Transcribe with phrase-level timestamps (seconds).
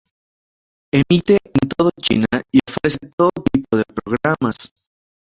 [0.91, 4.71] Emite en toda China y ofrece todo tipo de programas.